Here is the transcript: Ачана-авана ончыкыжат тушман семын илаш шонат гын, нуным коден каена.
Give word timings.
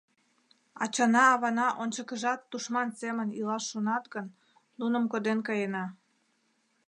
Ачана-авана 0.83 1.67
ончыкыжат 1.81 2.41
тушман 2.49 2.89
семын 2.99 3.29
илаш 3.39 3.63
шонат 3.71 4.03
гын, 4.13 4.25
нуным 4.79 5.03
коден 5.11 5.39
каена. 5.47 5.85